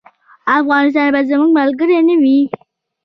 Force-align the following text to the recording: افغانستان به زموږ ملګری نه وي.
افغانستان 0.57 1.07
به 1.13 1.21
زموږ 1.29 1.49
ملګری 1.59 1.97
نه 2.07 2.15
وي. 2.21 2.39